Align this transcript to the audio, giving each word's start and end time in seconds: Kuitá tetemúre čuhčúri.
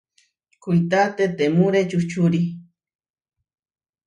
Kuitá 0.63 1.01
tetemúre 1.17 1.79
čuhčúri. 1.89 2.41